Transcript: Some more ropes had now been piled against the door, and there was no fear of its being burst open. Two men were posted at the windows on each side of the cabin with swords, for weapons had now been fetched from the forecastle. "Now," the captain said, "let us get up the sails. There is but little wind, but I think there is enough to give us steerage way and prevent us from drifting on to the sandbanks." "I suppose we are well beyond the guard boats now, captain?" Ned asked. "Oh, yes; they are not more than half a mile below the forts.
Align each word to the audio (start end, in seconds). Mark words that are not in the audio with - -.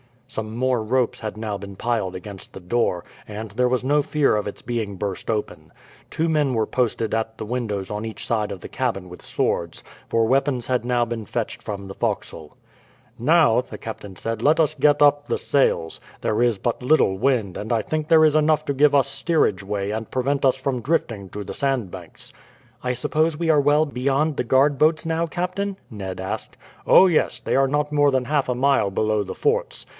Some 0.27 0.55
more 0.55 0.81
ropes 0.81 1.19
had 1.19 1.35
now 1.35 1.57
been 1.57 1.75
piled 1.75 2.15
against 2.15 2.53
the 2.53 2.61
door, 2.61 3.03
and 3.27 3.51
there 3.51 3.67
was 3.67 3.83
no 3.83 4.01
fear 4.01 4.35
of 4.37 4.47
its 4.47 4.61
being 4.61 4.95
burst 4.95 5.29
open. 5.29 5.73
Two 6.09 6.29
men 6.29 6.53
were 6.53 6.65
posted 6.65 7.13
at 7.13 7.37
the 7.37 7.45
windows 7.45 7.91
on 7.91 8.05
each 8.05 8.25
side 8.25 8.49
of 8.51 8.61
the 8.61 8.69
cabin 8.69 9.09
with 9.09 9.21
swords, 9.21 9.83
for 10.07 10.25
weapons 10.25 10.67
had 10.67 10.85
now 10.85 11.03
been 11.03 11.25
fetched 11.25 11.61
from 11.61 11.87
the 11.87 11.93
forecastle. 11.93 12.55
"Now," 13.19 13.59
the 13.61 13.77
captain 13.77 14.15
said, 14.15 14.41
"let 14.41 14.59
us 14.59 14.73
get 14.73 15.01
up 15.03 15.27
the 15.27 15.37
sails. 15.37 15.99
There 16.21 16.41
is 16.41 16.57
but 16.57 16.81
little 16.81 17.17
wind, 17.17 17.55
but 17.55 17.71
I 17.71 17.81
think 17.81 18.07
there 18.07 18.23
is 18.25 18.33
enough 18.33 18.63
to 18.65 18.73
give 18.73 18.95
us 18.95 19.09
steerage 19.09 19.61
way 19.63 19.91
and 19.91 20.09
prevent 20.09 20.45
us 20.45 20.55
from 20.55 20.81
drifting 20.81 21.23
on 21.23 21.29
to 21.29 21.43
the 21.43 21.53
sandbanks." 21.53 22.31
"I 22.81 22.93
suppose 22.93 23.37
we 23.37 23.49
are 23.49 23.61
well 23.61 23.85
beyond 23.85 24.37
the 24.37 24.43
guard 24.45 24.77
boats 24.79 25.05
now, 25.05 25.27
captain?" 25.27 25.75
Ned 25.91 26.21
asked. 26.21 26.55
"Oh, 26.87 27.07
yes; 27.07 27.37
they 27.41 27.55
are 27.57 27.67
not 27.67 27.91
more 27.91 28.11
than 28.11 28.25
half 28.25 28.47
a 28.47 28.55
mile 28.55 28.89
below 28.89 29.23
the 29.23 29.35
forts. 29.35 29.85